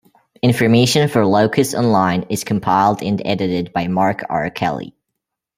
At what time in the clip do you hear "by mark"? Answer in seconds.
3.71-4.21